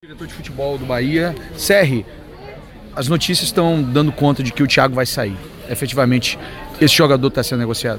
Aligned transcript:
Diretor 0.00 0.28
de 0.28 0.32
futebol 0.32 0.78
do 0.78 0.86
Bahia, 0.86 1.34
Serri, 1.56 2.06
as 2.94 3.08
notícias 3.08 3.48
estão 3.48 3.82
dando 3.82 4.12
conta 4.12 4.44
de 4.44 4.52
que 4.52 4.62
o 4.62 4.66
Thiago 4.68 4.94
vai 4.94 5.04
sair. 5.04 5.36
Efetivamente, 5.68 6.38
esse 6.80 6.94
jogador 6.94 7.26
está 7.26 7.42
sendo 7.42 7.58
negociado? 7.58 7.98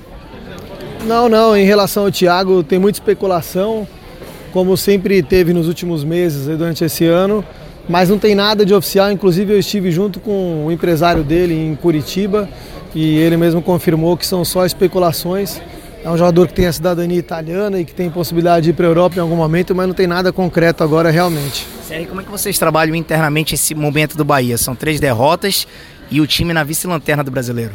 Não, 1.05 1.27
não. 1.27 1.57
Em 1.57 1.65
relação 1.65 2.05
ao 2.05 2.11
Thiago, 2.11 2.63
tem 2.63 2.79
muita 2.79 2.99
especulação, 2.99 3.85
como 4.53 4.77
sempre 4.77 5.21
teve 5.21 5.51
nos 5.51 5.67
últimos 5.67 6.05
meses, 6.05 6.45
durante 6.45 6.85
esse 6.85 7.03
ano, 7.03 7.43
mas 7.89 8.07
não 8.07 8.17
tem 8.17 8.33
nada 8.33 8.65
de 8.65 8.73
oficial. 8.73 9.11
Inclusive, 9.11 9.51
eu 9.51 9.59
estive 9.59 9.91
junto 9.91 10.21
com 10.21 10.67
o 10.67 10.71
empresário 10.71 11.21
dele 11.21 11.53
em 11.53 11.75
Curitiba 11.75 12.47
e 12.95 13.17
ele 13.17 13.35
mesmo 13.35 13.61
confirmou 13.61 14.15
que 14.15 14.25
são 14.25 14.45
só 14.45 14.65
especulações. 14.65 15.61
É 16.01 16.09
um 16.09 16.17
jogador 16.17 16.47
que 16.47 16.53
tem 16.53 16.65
a 16.65 16.71
cidadania 16.71 17.19
italiana 17.19 17.77
e 17.77 17.83
que 17.83 17.93
tem 17.93 18.09
possibilidade 18.09 18.63
de 18.63 18.69
ir 18.69 18.73
para 18.73 18.85
a 18.85 18.89
Europa 18.89 19.17
em 19.17 19.19
algum 19.19 19.35
momento, 19.35 19.75
mas 19.75 19.85
não 19.85 19.93
tem 19.93 20.07
nada 20.07 20.31
concreto 20.31 20.81
agora 20.81 21.11
realmente. 21.11 21.67
Sérgio, 21.89 22.07
como 22.07 22.21
é 22.21 22.23
que 22.23 22.29
vocês 22.29 22.59
trabalham 22.59 22.93
internamente 22.93 23.55
esse 23.55 23.73
momento 23.73 24.15
do 24.15 24.23
Bahia? 24.23 24.59
São 24.59 24.75
três 24.75 24.99
derrotas 24.99 25.65
e 26.11 26.21
o 26.21 26.27
time 26.27 26.53
na 26.53 26.63
vice-lanterna 26.63 27.23
do 27.23 27.31
brasileiro. 27.31 27.73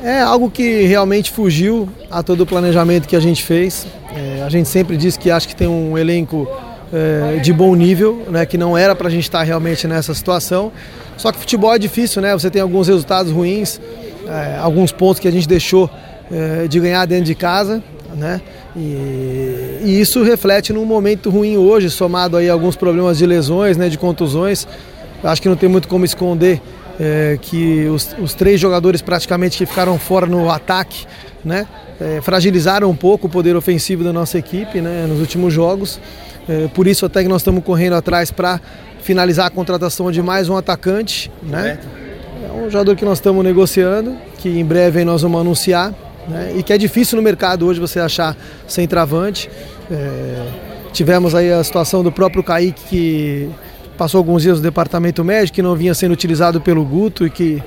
É 0.00 0.20
algo 0.20 0.48
que 0.48 0.82
realmente 0.82 1.32
fugiu 1.32 1.88
a 2.12 2.22
todo 2.22 2.42
o 2.42 2.46
planejamento 2.46 3.08
que 3.08 3.16
a 3.16 3.20
gente 3.20 3.42
fez. 3.42 3.88
É, 4.14 4.44
a 4.46 4.48
gente 4.48 4.68
sempre 4.68 4.96
diz 4.96 5.16
que 5.16 5.32
acha 5.32 5.48
que 5.48 5.56
tem 5.56 5.66
um 5.66 5.98
elenco 5.98 6.48
é, 6.92 7.40
de 7.40 7.52
bom 7.52 7.74
nível, 7.74 8.24
né, 8.30 8.46
que 8.46 8.56
não 8.56 8.78
era 8.78 8.94
para 8.94 9.08
a 9.08 9.10
gente 9.10 9.24
estar 9.24 9.42
realmente 9.42 9.88
nessa 9.88 10.14
situação. 10.14 10.70
Só 11.16 11.32
que 11.32 11.40
futebol 11.40 11.74
é 11.74 11.78
difícil, 11.80 12.22
né? 12.22 12.32
Você 12.34 12.48
tem 12.48 12.62
alguns 12.62 12.86
resultados 12.86 13.32
ruins, 13.32 13.80
é, 14.28 14.58
alguns 14.58 14.92
pontos 14.92 15.18
que 15.18 15.26
a 15.26 15.32
gente 15.32 15.48
deixou 15.48 15.90
é, 16.30 16.68
de 16.68 16.78
ganhar 16.78 17.04
dentro 17.04 17.24
de 17.24 17.34
casa, 17.34 17.82
né? 18.14 18.40
E, 18.76 19.80
e, 19.82 20.00
isso 20.00 20.22
reflete 20.22 20.72
num 20.72 20.84
momento 20.84 21.30
ruim 21.30 21.56
hoje, 21.56 21.90
somado 21.90 22.36
aí 22.36 22.48
a 22.48 22.52
alguns 22.52 22.76
problemas 22.76 23.18
de 23.18 23.26
lesões, 23.26 23.76
né, 23.76 23.88
de 23.88 23.98
contusões. 23.98 24.66
Acho 25.22 25.42
que 25.42 25.48
não 25.48 25.56
tem 25.56 25.68
muito 25.68 25.88
como 25.88 26.04
esconder 26.04 26.60
é, 27.00 27.38
que 27.40 27.86
os, 27.86 28.14
os, 28.20 28.34
três 28.34 28.60
jogadores 28.60 29.00
praticamente 29.00 29.58
que 29.58 29.66
ficaram 29.66 29.98
fora 29.98 30.26
no 30.26 30.50
ataque, 30.50 31.06
né, 31.44 31.66
é, 32.00 32.20
fragilizaram 32.20 32.90
um 32.90 32.96
pouco 32.96 33.26
o 33.26 33.30
poder 33.30 33.56
ofensivo 33.56 34.04
da 34.04 34.12
nossa 34.12 34.38
equipe, 34.38 34.80
né, 34.80 35.06
nos 35.08 35.20
últimos 35.20 35.52
jogos. 35.52 35.98
É, 36.48 36.68
por 36.68 36.86
isso 36.86 37.04
até 37.04 37.22
que 37.22 37.28
nós 37.28 37.40
estamos 37.42 37.62
correndo 37.64 37.94
atrás 37.94 38.30
para 38.30 38.60
finalizar 39.02 39.46
a 39.46 39.50
contratação 39.50 40.10
de 40.10 40.22
mais 40.22 40.48
um 40.48 40.56
atacante, 40.56 41.30
né? 41.42 41.78
É 42.42 42.52
um 42.52 42.70
jogador 42.70 42.96
que 42.96 43.04
nós 43.04 43.18
estamos 43.18 43.44
negociando, 43.44 44.16
que 44.38 44.48
em 44.48 44.64
breve 44.64 45.04
nós 45.04 45.22
vamos 45.22 45.40
anunciar 45.40 45.92
né? 46.28 46.52
e 46.56 46.62
que 46.62 46.72
é 46.72 46.78
difícil 46.78 47.16
no 47.16 47.22
mercado 47.22 47.66
hoje 47.66 47.80
você 47.80 47.98
achar 47.98 48.36
centroavante. 48.66 49.50
É, 49.90 50.46
tivemos 50.92 51.34
aí 51.34 51.52
a 51.52 51.62
situação 51.64 52.02
do 52.02 52.12
próprio 52.12 52.42
Kaique 52.42 52.84
que 52.88 53.50
passou 53.96 54.18
alguns 54.18 54.42
dias 54.42 54.58
no 54.58 54.62
departamento 54.62 55.24
médico, 55.24 55.56
que 55.56 55.62
não 55.62 55.74
vinha 55.74 55.94
sendo 55.94 56.12
utilizado 56.12 56.60
pelo 56.60 56.84
Guto 56.84 57.26
e 57.26 57.30
que 57.30 57.62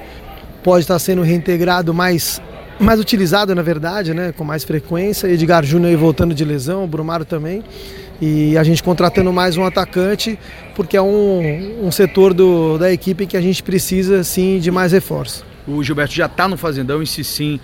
pode 0.63 0.83
estar 0.83 0.97
sendo 0.99 1.21
reintegrado 1.21 1.93
mais, 1.93 2.41
mais 2.79 2.99
utilizado 2.99 3.53
na 3.53 3.61
verdade, 3.61 4.13
né? 4.13 4.33
com 4.35 4.43
mais 4.43 4.63
frequência. 4.63 5.27
Edgar 5.27 5.63
Júnior 5.63 5.95
voltando 5.97 6.33
de 6.33 6.45
lesão, 6.45 6.83
o 6.83 6.87
Brumaro 6.87 7.25
também. 7.25 7.63
E 8.21 8.55
a 8.55 8.63
gente 8.63 8.83
contratando 8.83 9.33
mais 9.33 9.57
um 9.57 9.65
atacante, 9.65 10.37
porque 10.75 10.95
é 10.95 11.01
um, 11.01 11.87
um 11.87 11.91
setor 11.91 12.35
do, 12.35 12.77
da 12.77 12.91
equipe 12.91 13.25
que 13.25 13.35
a 13.35 13.41
gente 13.41 13.63
precisa 13.63 14.23
sim 14.23 14.59
de 14.59 14.69
mais 14.69 14.91
reforço. 14.91 15.43
O 15.67 15.83
Gilberto 15.83 16.13
já 16.13 16.27
está 16.27 16.47
no 16.47 16.55
Fazendão 16.55 17.01
e 17.01 17.07
se 17.07 17.23
sim, 17.23 17.59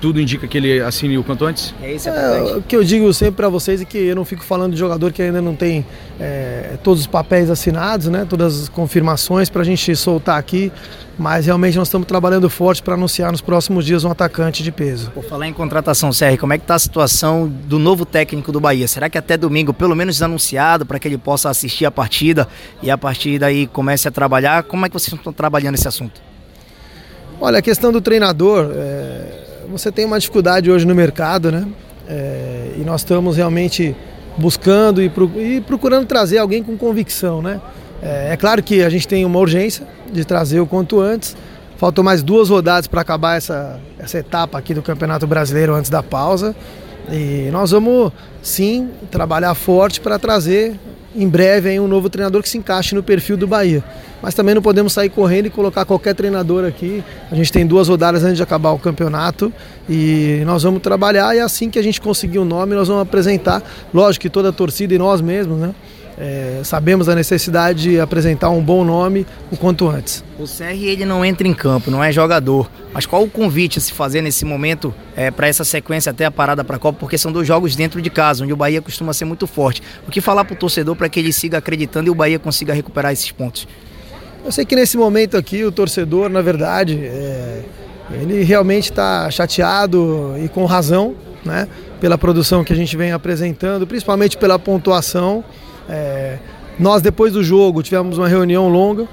tudo 0.00 0.20
indica 0.20 0.48
que 0.48 0.56
ele 0.56 0.80
assine 0.80 1.18
o 1.18 1.22
quanto 1.22 1.44
antes? 1.44 1.74
É 1.82 1.92
isso, 1.92 2.08
é, 2.08 2.56
O 2.56 2.62
que 2.62 2.74
eu 2.74 2.82
digo 2.82 3.12
sempre 3.12 3.34
para 3.34 3.48
vocês 3.48 3.82
é 3.82 3.84
que 3.84 3.98
eu 3.98 4.16
não 4.16 4.24
fico 4.24 4.42
falando 4.42 4.72
de 4.72 4.78
jogador 4.78 5.12
que 5.12 5.20
ainda 5.20 5.42
não 5.42 5.54
tem 5.54 5.84
é, 6.18 6.78
todos 6.82 7.02
os 7.02 7.06
papéis 7.06 7.50
assinados, 7.50 8.06
né? 8.06 8.26
Todas 8.28 8.62
as 8.62 8.68
confirmações 8.68 9.50
para 9.50 9.60
a 9.60 9.64
gente 9.64 9.94
soltar 9.94 10.38
aqui. 10.38 10.72
Mas 11.18 11.44
realmente 11.44 11.76
nós 11.76 11.88
estamos 11.88 12.08
trabalhando 12.08 12.48
forte 12.48 12.82
para 12.82 12.94
anunciar 12.94 13.30
nos 13.30 13.42
próximos 13.42 13.84
dias 13.84 14.04
um 14.04 14.10
atacante 14.10 14.62
de 14.62 14.72
peso. 14.72 15.10
Por 15.10 15.22
falar 15.22 15.46
em 15.46 15.52
contratação, 15.52 16.10
Sérgio, 16.14 16.40
como 16.40 16.54
é 16.54 16.58
que 16.58 16.64
está 16.64 16.76
a 16.76 16.78
situação 16.78 17.46
do 17.46 17.78
novo 17.78 18.06
técnico 18.06 18.50
do 18.50 18.58
Bahia? 18.58 18.88
Será 18.88 19.10
que 19.10 19.18
até 19.18 19.36
domingo, 19.36 19.74
pelo 19.74 19.94
menos 19.94 20.22
anunciado, 20.22 20.86
para 20.86 20.98
que 20.98 21.06
ele 21.06 21.18
possa 21.18 21.50
assistir 21.50 21.84
a 21.84 21.90
partida 21.90 22.48
e 22.82 22.90
a 22.90 22.96
partir 22.96 23.38
daí 23.38 23.66
comece 23.66 24.08
a 24.08 24.10
trabalhar? 24.10 24.62
Como 24.62 24.86
é 24.86 24.88
que 24.88 24.94
vocês 24.94 25.12
estão 25.12 25.32
trabalhando 25.32 25.74
esse 25.74 25.86
assunto? 25.86 26.22
Olha, 27.38 27.58
a 27.58 27.62
questão 27.62 27.92
do 27.92 28.00
treinador, 28.00 28.70
é 28.74 29.49
você 29.70 29.92
tem 29.92 30.04
uma 30.04 30.18
dificuldade 30.18 30.70
hoje 30.70 30.86
no 30.86 30.94
mercado, 30.94 31.52
né? 31.52 31.66
É, 32.08 32.74
e 32.76 32.80
nós 32.80 33.02
estamos 33.02 33.36
realmente 33.36 33.94
buscando 34.36 35.02
e, 35.02 35.08
pro, 35.08 35.30
e, 35.36 35.60
procurando 35.60 36.06
trazer 36.06 36.38
alguém 36.38 36.62
com 36.62 36.76
convicção, 36.76 37.40
né? 37.40 37.60
É, 38.02 38.32
é, 38.32 38.36
claro 38.36 38.62
que 38.62 38.82
a 38.82 38.90
gente 38.90 39.06
tem 39.06 39.24
uma 39.24 39.38
urgência 39.38 39.86
de 40.12 40.24
trazer 40.24 40.60
o 40.60 40.66
quanto 40.66 41.00
antes. 41.00 41.36
Faltam 41.76 42.04
mais 42.04 42.22
duas 42.22 42.50
rodadas 42.50 42.86
para 42.86 43.00
acabar 43.00 43.36
essa, 43.36 43.80
essa 43.98 44.18
etapa 44.18 44.58
aqui 44.58 44.74
do 44.74 44.82
Campeonato 44.82 45.26
Brasileiro 45.26 45.74
antes 45.74 45.90
da 45.90 46.02
pausa. 46.02 46.54
E 47.10 47.48
nós 47.50 47.70
vamos 47.70 48.12
sim 48.42 48.90
trabalhar 49.10 49.54
forte 49.54 50.00
para 50.00 50.18
trazer 50.18 50.78
em 51.14 51.28
breve 51.28 51.70
aí, 51.70 51.80
um 51.80 51.88
novo 51.88 52.08
treinador 52.08 52.42
que 52.42 52.48
se 52.48 52.58
encaixe 52.58 52.94
no 52.94 53.02
perfil 53.02 53.36
do 53.36 53.46
Bahia. 53.46 53.82
Mas 54.22 54.34
também 54.34 54.54
não 54.54 54.62
podemos 54.62 54.92
sair 54.92 55.08
correndo 55.08 55.46
e 55.46 55.50
colocar 55.50 55.84
qualquer 55.84 56.14
treinador 56.14 56.64
aqui. 56.64 57.02
A 57.30 57.34
gente 57.34 57.50
tem 57.50 57.66
duas 57.66 57.88
rodadas 57.88 58.22
antes 58.22 58.36
de 58.36 58.42
acabar 58.42 58.70
o 58.70 58.78
campeonato 58.78 59.52
e 59.88 60.42
nós 60.44 60.62
vamos 60.62 60.82
trabalhar 60.82 61.34
e 61.34 61.40
assim 61.40 61.70
que 61.70 61.78
a 61.78 61.82
gente 61.82 62.00
conseguir 62.00 62.38
o 62.38 62.42
um 62.42 62.44
nome, 62.44 62.74
nós 62.74 62.86
vamos 62.86 63.02
apresentar. 63.02 63.62
Lógico 63.92 64.22
que 64.22 64.30
toda 64.30 64.50
a 64.50 64.52
torcida 64.52 64.94
e 64.94 64.98
nós 64.98 65.20
mesmos, 65.20 65.58
né? 65.58 65.74
É, 66.22 66.60
sabemos 66.62 67.08
a 67.08 67.14
necessidade 67.14 67.82
de 67.84 67.98
apresentar 67.98 68.50
um 68.50 68.62
bom 68.62 68.84
nome 68.84 69.26
o 69.50 69.56
quanto 69.56 69.88
antes. 69.88 70.22
O 70.38 70.44
CR 70.44 70.76
ele 70.84 71.06
não 71.06 71.24
entra 71.24 71.48
em 71.48 71.54
campo, 71.54 71.90
não 71.90 72.04
é 72.04 72.12
jogador. 72.12 72.70
Mas 72.92 73.06
qual 73.06 73.22
o 73.22 73.30
convite 73.30 73.78
a 73.78 73.80
se 73.80 73.90
fazer 73.94 74.20
nesse 74.20 74.44
momento 74.44 74.94
é, 75.16 75.30
para 75.30 75.48
essa 75.48 75.64
sequência 75.64 76.10
até 76.10 76.26
a 76.26 76.30
parada 76.30 76.62
para 76.62 76.76
a 76.76 76.78
Copa? 76.78 76.98
Porque 77.00 77.16
são 77.16 77.32
dois 77.32 77.48
jogos 77.48 77.74
dentro 77.74 78.02
de 78.02 78.10
casa, 78.10 78.44
onde 78.44 78.52
o 78.52 78.56
Bahia 78.56 78.82
costuma 78.82 79.14
ser 79.14 79.24
muito 79.24 79.46
forte. 79.46 79.82
O 80.06 80.10
que 80.10 80.20
falar 80.20 80.44
para 80.44 80.52
o 80.52 80.56
torcedor 80.58 80.94
para 80.94 81.08
que 81.08 81.18
ele 81.18 81.32
siga 81.32 81.56
acreditando 81.56 82.08
e 82.08 82.10
o 82.10 82.14
Bahia 82.14 82.38
consiga 82.38 82.74
recuperar 82.74 83.12
esses 83.14 83.32
pontos? 83.32 83.66
Eu 84.44 84.52
sei 84.52 84.66
que 84.66 84.76
nesse 84.76 84.98
momento 84.98 85.38
aqui 85.38 85.64
o 85.64 85.72
torcedor, 85.72 86.28
na 86.28 86.42
verdade, 86.42 87.00
é, 87.02 87.62
ele 88.10 88.42
realmente 88.42 88.90
está 88.90 89.30
chateado 89.30 90.34
e 90.38 90.50
com 90.50 90.66
razão, 90.66 91.14
né? 91.42 91.66
Pela 91.98 92.18
produção 92.18 92.62
que 92.62 92.74
a 92.74 92.76
gente 92.76 92.94
vem 92.94 93.10
apresentando, 93.10 93.86
principalmente 93.86 94.36
pela 94.36 94.58
pontuação. 94.58 95.42
É, 95.90 96.38
nós, 96.78 97.02
depois 97.02 97.32
do 97.32 97.42
jogo, 97.42 97.82
tivemos 97.82 98.16
uma 98.16 98.28
reunião 98.28 98.68
longa 98.68 99.08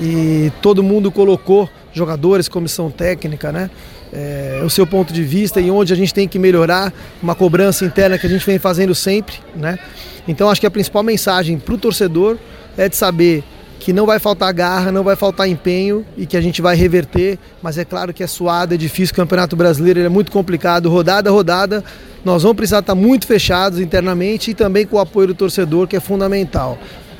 e 0.00 0.52
todo 0.60 0.82
mundo 0.82 1.10
colocou, 1.10 1.70
jogadores, 1.92 2.48
comissão 2.48 2.90
técnica, 2.90 3.52
né? 3.52 3.70
É, 4.12 4.60
o 4.64 4.70
seu 4.70 4.86
ponto 4.86 5.12
de 5.12 5.22
vista 5.22 5.60
e 5.60 5.70
onde 5.70 5.92
a 5.92 5.96
gente 5.96 6.12
tem 6.12 6.28
que 6.28 6.38
melhorar, 6.38 6.92
uma 7.22 7.34
cobrança 7.34 7.84
interna 7.84 8.18
que 8.18 8.26
a 8.26 8.30
gente 8.30 8.44
vem 8.44 8.58
fazendo 8.58 8.94
sempre, 8.94 9.36
né? 9.54 9.78
Então 10.26 10.50
acho 10.50 10.60
que 10.60 10.66
a 10.66 10.70
principal 10.70 11.02
mensagem 11.02 11.58
para 11.58 11.74
o 11.74 11.78
torcedor 11.78 12.36
é 12.76 12.88
de 12.88 12.96
saber 12.96 13.44
que 13.86 13.92
não 13.92 14.04
vai 14.04 14.18
faltar 14.18 14.52
garra, 14.52 14.90
não 14.90 15.04
vai 15.04 15.14
faltar 15.14 15.48
empenho 15.48 16.04
e 16.16 16.26
que 16.26 16.36
a 16.36 16.40
gente 16.40 16.60
vai 16.60 16.74
reverter, 16.74 17.38
mas 17.62 17.78
é 17.78 17.84
claro 17.84 18.12
que 18.12 18.20
é 18.20 18.26
suado, 18.26 18.74
é 18.74 18.76
difícil, 18.76 19.12
o 19.12 19.16
Campeonato 19.16 19.54
Brasileiro 19.54 20.00
é 20.00 20.08
muito 20.08 20.32
complicado, 20.32 20.90
rodada 20.90 21.30
a 21.30 21.32
rodada, 21.32 21.84
nós 22.24 22.42
vamos 22.42 22.56
precisar 22.56 22.80
estar 22.80 22.96
muito 22.96 23.28
fechados 23.28 23.78
internamente 23.78 24.50
e 24.50 24.54
também 24.54 24.84
com 24.84 24.96
o 24.96 24.98
apoio 24.98 25.28
do 25.28 25.34
torcedor, 25.36 25.86
que 25.86 25.94
é 25.94 26.00
fundamental. 26.00 26.76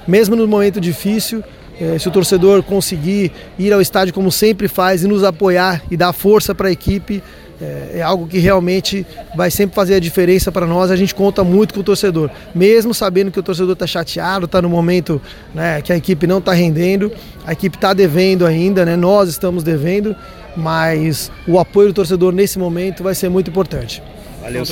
Mesmo 0.09 0.35
no 0.35 0.49
momento 0.49 0.81
difícil, 0.81 1.41
eh, 1.81 2.01
se 2.01 2.09
o 2.09 2.11
torcedor 2.11 2.65
conseguir 2.65 3.31
ir 3.57 3.73
ao 3.73 3.81
estádio 3.81 4.13
como 4.13 4.33
sempre 4.33 4.67
faz 4.67 5.05
e 5.05 5.07
nos 5.07 5.23
apoiar 5.23 5.85
e 5.89 5.97
dar 5.97 6.13
força 6.13 6.53
para 6.53 6.67
a 6.67 6.73
equipe, 6.73 7.23
é, 7.61 7.99
é, 7.99 8.03
algo 8.03 8.27
que 8.27 8.39
realmente 8.39 9.07
vai 9.35 9.51
sempre 9.51 9.75
fazer 9.75 9.95
a 9.95 10.01
diferença 10.01 10.53
para 10.53 10.67
nós. 10.67 10.91
A 10.91 10.97
gente 10.97 11.15
conta 11.15 11.43
muito 11.43 11.73
com 11.73 11.81
o 11.81 11.85
torcedor, 11.85 12.31
mesmo 12.55 12.93
sabendo 12.93 13.31
que 13.31 13.41
o 13.41 13.43
torcedor 13.43 13.73
está 13.73 13.87
chateado, 13.87 14.45
está 14.45 14.61
no 14.61 14.69
momento 14.69 15.21
né, 15.55 15.81
que 15.81 15.93
a 15.93 15.97
equipe 15.97 16.27
não 16.27 16.39
está 16.39 16.53
rendendo, 16.53 17.11
a 17.47 17.53
equipe 17.53 17.77
está 17.77 17.93
devendo 17.93 18.45
ainda, 18.45 18.85
né, 18.85 18.97
nós 18.97 19.29
estamos 19.29 19.63
devendo, 19.63 20.15
mas 20.57 21.31
o 21.47 21.59
apoio 21.59 21.89
do 21.89 21.95
torcedor 21.95 22.33
nesse 22.33 22.59
momento 22.59 23.03
vai 23.03 23.15
ser 23.15 23.29
muito 23.29 23.51
importante. 23.51 24.03
Valeu. 24.43 24.65